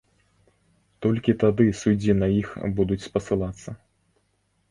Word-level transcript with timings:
Толькі 1.05 1.35
тады 1.43 1.65
суддзі 1.81 2.15
на 2.21 2.27
іх 2.41 2.49
будуць 2.79 2.99
спасылацца. 3.09 3.69